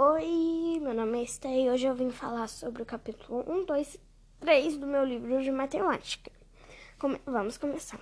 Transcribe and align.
Oi, 0.00 0.78
meu 0.80 0.94
nome 0.94 1.18
é 1.18 1.22
Esther 1.24 1.50
e 1.50 1.68
hoje 1.68 1.84
eu 1.84 1.92
vim 1.92 2.08
falar 2.08 2.46
sobre 2.46 2.80
o 2.80 2.86
capítulo 2.86 3.44
1, 3.52 3.64
2, 3.64 3.98
3 4.38 4.76
do 4.76 4.86
meu 4.86 5.04
livro 5.04 5.42
de 5.42 5.50
matemática. 5.50 6.30
Come 7.00 7.20
vamos 7.26 7.58
começar. 7.58 7.98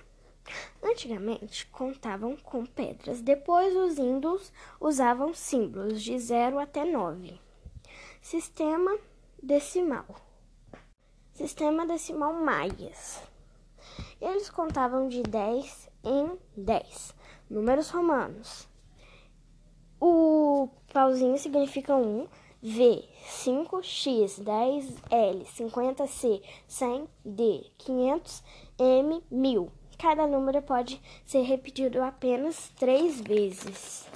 Antigamente 0.83 1.65
contavam 1.65 2.37
com 2.37 2.63
pedras, 2.67 3.19
depois 3.19 3.75
os 3.75 3.97
índios 3.97 4.53
usavam 4.79 5.33
símbolos 5.33 6.03
de 6.03 6.19
0 6.19 6.59
até 6.59 6.85
9. 6.85 7.41
Sistema 8.21 8.95
decimal. 9.41 10.05
Sistema 11.33 11.83
decimal 11.87 12.31
maias. 12.31 13.23
Eles 14.21 14.51
contavam 14.51 15.07
de 15.07 15.23
10 15.23 15.89
em 16.03 16.37
10. 16.55 17.15
Números 17.49 17.89
romanos. 17.89 18.69
O 19.99 20.69
pauzinho 20.97 21.37
significa 21.37 21.95
1, 21.95 22.27
V, 22.59 23.07
5, 23.27 23.83
X, 23.83 24.39
10, 24.39 24.95
L, 25.11 25.45
50, 25.45 26.07
C, 26.07 26.41
100, 26.67 27.07
D, 27.23 27.71
500, 27.77 28.43
M, 28.79 29.23
1000. 29.29 29.71
Cada 29.99 30.25
número 30.25 30.59
pode 30.63 30.99
ser 31.23 31.41
repetido 31.41 32.01
apenas 32.01 32.69
três 32.79 33.21
vezes. 33.21 34.09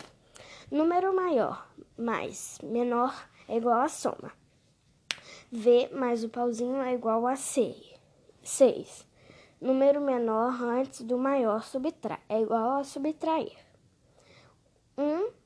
Número 0.71 1.15
maior 1.15 1.69
mais 1.95 2.57
menor 2.63 3.29
é 3.47 3.57
igual 3.57 3.81
a 3.81 3.87
soma. 3.87 4.31
V 5.51 5.87
mais 5.93 6.23
o 6.23 6.29
pauzinho 6.29 6.81
é 6.81 6.95
igual 6.95 7.27
a 7.27 7.35
C. 7.35 7.75
6. 8.41 9.05
Número 9.61 10.01
menor 10.01 10.59
antes 10.63 11.01
do 11.03 11.15
maior 11.15 11.61
subtrai, 11.63 12.17
é 12.27 12.41
igual 12.41 12.79
a 12.79 12.83
subtrair. 12.83 13.55
1 14.97 15.40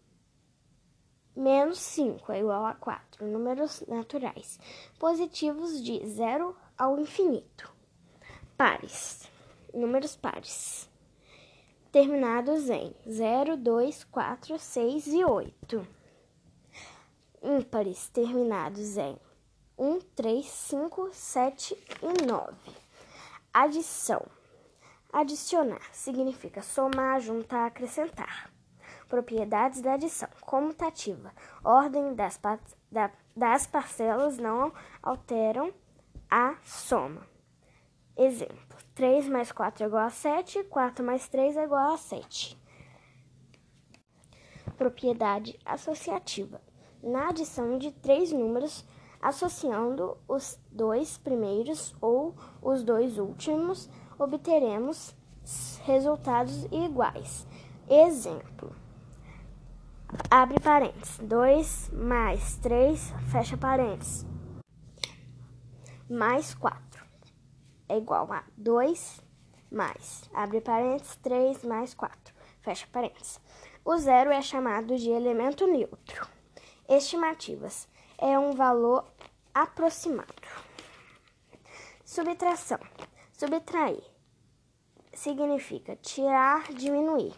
menos 1.36 1.80
5 1.80 2.32
é 2.32 2.40
igual 2.40 2.66
a 2.66 2.74
4. 2.74 3.26
Números 3.26 3.84
naturais. 3.88 4.60
Positivos 4.98 5.84
de 5.84 6.06
0 6.08 6.56
ao 6.78 7.00
infinito. 7.00 7.74
Pares. 8.58 9.30
Números 9.74 10.16
pares. 10.16 10.90
Terminados 11.92 12.70
em 12.70 12.94
0, 13.10 13.58
2, 13.58 14.04
4, 14.06 14.60
6 14.60 15.08
e 15.08 15.24
8. 15.24 15.88
Ímpares 17.42 18.10
terminados 18.10 18.98
em 18.98 19.18
1, 19.78 20.00
3, 20.16 20.46
5, 20.46 21.10
7 21.12 21.78
e 22.02 22.26
9. 22.26 22.56
Adição. 23.54 24.26
Adicionar 25.12 25.94
significa 25.94 26.62
somar, 26.62 27.22
juntar, 27.22 27.68
acrescentar. 27.68 28.55
Propriedades 29.16 29.80
da 29.82 29.94
adição 29.94 30.28
comutativa. 30.42 31.32
Ordem 31.64 32.14
das, 32.16 32.38
da, 32.92 33.10
das 33.34 33.66
parcelas 33.66 34.38
não 34.38 34.74
alteram 35.02 35.74
a 36.30 36.58
soma. 36.62 37.26
Exemplo: 38.18 38.78
3 38.94 39.30
mais 39.30 39.54
4 39.54 39.86
é 39.86 39.88
igual 39.88 40.04
a 40.06 40.10
7, 40.10 40.66
4 40.66 41.06
mais 41.06 41.30
3 41.30 41.56
é 41.56 41.64
igual 41.64 41.94
a 41.94 41.98
7. 41.98 42.62
Propriedade 44.76 45.58
associativa. 45.66 46.60
Na 47.02 47.30
adição 47.30 47.78
de 47.78 47.94
três 47.94 48.34
números, 48.34 48.86
associando 49.22 50.18
os 50.28 50.60
dois 50.70 51.18
primeiros 51.18 51.96
ou 52.02 52.36
os 52.62 52.84
dois 52.84 53.18
últimos, 53.18 53.90
obteremos 54.20 55.16
resultados 55.86 56.66
iguais. 56.66 57.48
Exemplo: 57.88 58.76
abre 60.30 60.60
parênteses, 60.60 61.18
2 61.20 61.90
mais 61.94 62.58
3, 62.58 63.14
fecha 63.32 63.58
parênteses, 63.58 64.26
mais 66.10 66.54
4 66.54 67.06
é 67.88 67.98
igual 67.98 68.32
a 68.32 68.44
2 68.58 69.22
mais, 69.72 70.30
abre 70.34 70.62
parênteses, 70.62 71.16
3 71.18 71.64
mais 71.64 71.94
4, 71.94 72.34
fecha 72.62 72.88
parênteses. 72.92 73.40
O 73.84 73.98
zero 73.98 74.32
é 74.32 74.42
chamado 74.42 74.98
de 74.98 75.10
elemento 75.10 75.68
neutro. 75.68 76.28
Estimativas 76.90 77.88
é 78.18 78.38
um 78.40 78.54
valor 78.54 79.06
aproximado. 79.54 80.34
Subtração. 82.04 82.80
Subtrair 83.34 84.04
significa 85.14 85.96
tirar, 85.98 86.74
diminuir. 86.74 87.34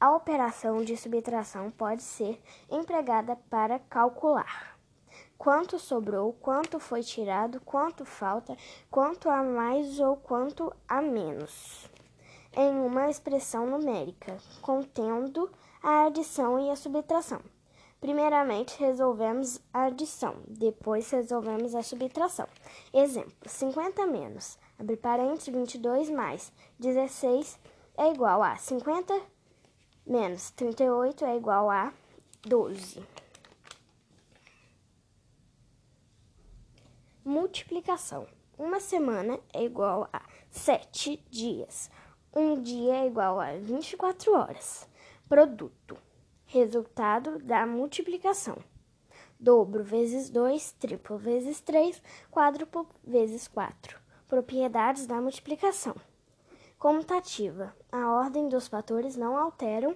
A 0.00 0.16
operação 0.16 0.82
de 0.82 0.96
subtração 0.96 1.70
pode 1.70 2.02
ser 2.02 2.40
empregada 2.70 3.36
para 3.50 3.78
calcular 3.78 4.80
quanto 5.36 5.78
sobrou, 5.78 6.32
quanto 6.34 6.80
foi 6.80 7.02
tirado, 7.02 7.60
quanto 7.60 8.06
falta, 8.06 8.56
quanto 8.90 9.28
a 9.28 9.42
mais 9.42 10.00
ou 10.00 10.16
quanto 10.16 10.72
a 10.88 11.02
menos, 11.02 11.90
em 12.54 12.78
uma 12.78 13.10
expressão 13.10 13.66
numérica, 13.66 14.38
contendo 14.62 15.50
a 15.82 16.06
adição 16.06 16.58
e 16.58 16.70
a 16.70 16.76
subtração. 16.76 17.42
Primeiramente, 18.00 18.78
resolvemos 18.78 19.60
a 19.72 19.84
adição, 19.84 20.36
depois 20.46 21.10
resolvemos 21.10 21.74
a 21.74 21.82
subtração. 21.82 22.46
Exemplo: 22.92 23.34
50 23.46 24.06
menos, 24.06 24.58
abre 24.78 24.96
parênteses, 24.96 25.52
22 25.52 26.08
mais 26.08 26.50
16 26.78 27.58
é 27.98 28.10
igual 28.10 28.42
a 28.42 28.56
50 28.56 29.39
menos 30.06 30.50
38 30.50 31.24
é 31.24 31.36
igual 31.36 31.70
a 31.70 31.92
12. 32.42 33.02
Multiplicação. 37.24 38.26
Uma 38.58 38.80
semana 38.80 39.38
é 39.52 39.64
igual 39.64 40.08
a 40.12 40.22
7 40.50 41.24
dias. 41.30 41.90
Um 42.34 42.60
dia 42.60 42.94
é 42.96 43.06
igual 43.06 43.40
a 43.40 43.52
24 43.56 44.32
horas. 44.32 44.88
Produto. 45.28 45.96
Resultado 46.46 47.38
da 47.38 47.66
multiplicação. 47.66 48.58
Dobro 49.38 49.82
vezes 49.82 50.28
2, 50.28 50.72
triplo 50.72 51.16
vezes 51.16 51.60
3, 51.60 52.02
quádruplo 52.30 52.86
vezes 53.02 53.48
4. 53.48 53.98
Propriedades 54.28 55.06
da 55.06 55.20
multiplicação. 55.20 55.94
Comutativa. 56.80 57.76
A 57.92 58.10
ordem 58.10 58.48
dos 58.48 58.66
fatores 58.66 59.14
não 59.14 59.36
alteram 59.36 59.94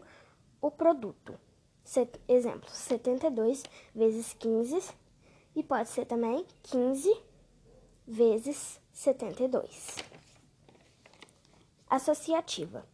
o 0.61 0.71
produto. 0.71 1.35
Set, 1.83 2.21
exemplo, 2.29 2.69
72 2.69 3.63
vezes 3.95 4.35
15 4.35 4.93
e 5.57 5.63
pode 5.63 5.89
ser 5.89 6.05
também 6.05 6.47
15 6.65 7.11
vezes 8.07 8.79
72. 8.93 9.97
Associativa. 11.89 12.87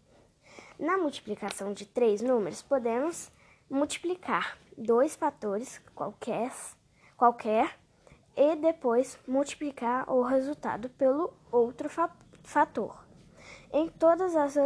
Na 0.78 0.96
multiplicação 0.96 1.72
de 1.72 1.84
três 1.84 2.22
números, 2.22 2.62
podemos 2.62 3.28
multiplicar 3.68 4.56
dois 4.78 5.16
fatores 5.16 5.78
qualquer, 5.96 6.52
qualquer 7.16 7.76
e 8.36 8.54
depois 8.54 9.18
multiplicar 9.26 10.08
o 10.08 10.22
resultado 10.22 10.88
pelo 10.90 11.34
outro 11.50 11.88
fator 12.44 13.09
em 13.72 13.88
todas 13.88 14.34
as 14.36 14.56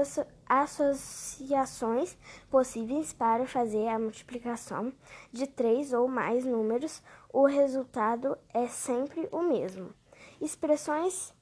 associações 0.48 2.16
possíveis 2.50 3.12
para 3.12 3.46
fazer 3.46 3.88
a 3.88 3.98
multiplicação 3.98 4.92
de 5.32 5.46
três 5.46 5.92
ou 5.92 6.08
mais 6.08 6.44
números, 6.44 7.02
o 7.32 7.46
resultado 7.46 8.36
é 8.52 8.66
sempre 8.66 9.28
o 9.30 9.42
mesmo. 9.42 9.94
Expressões 10.40 11.34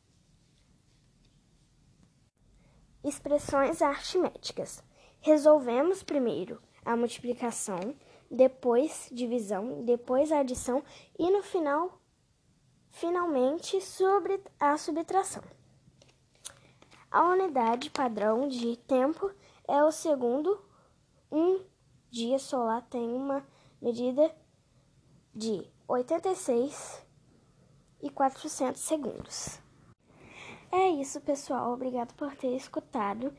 Expressões 3.05 3.83
aritméticas. 3.83 4.83
Resolvemos 5.21 6.03
primeiro 6.03 6.63
a 6.85 6.97
multiplicação, 6.97 7.97
depois 8.31 9.09
divisão, 9.11 9.83
depois 9.85 10.31
a 10.31 10.39
adição 10.39 10.85
e 11.19 11.31
no 11.31 11.43
final 11.43 12.01
finalmente 12.93 13.81
sobre 13.81 14.41
a 14.61 14.77
subtração. 14.77 15.43
A 17.13 17.29
unidade 17.29 17.91
padrão 17.91 18.49
de 18.49 18.75
tempo 18.79 19.31
é 19.69 19.85
o 19.85 19.93
segundo. 19.93 20.59
Um 21.31 21.61
dia 22.11 22.39
solar 22.39 22.81
tem 22.89 23.07
uma 23.07 23.47
medida 23.83 24.35
de 25.35 25.71
86 25.87 27.07
e 28.01 28.09
400 28.09 28.81
segundos. 28.81 29.61
É 30.71 30.89
isso, 30.89 31.21
pessoal. 31.21 31.75
Obrigado 31.75 32.15
por 32.15 32.35
ter 32.35 32.57
escutado 32.57 33.31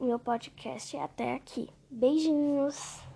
meu 0.00 0.18
podcast 0.18 0.96
até 0.96 1.34
aqui. 1.34 1.70
Beijinhos! 1.88 3.06